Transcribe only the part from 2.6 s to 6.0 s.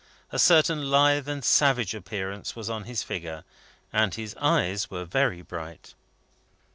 on his figure, and his eyes were very bright.